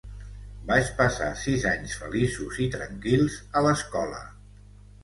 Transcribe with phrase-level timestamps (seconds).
[0.69, 4.29] Vaig passar sis anys feliços i tranquils a l'escola.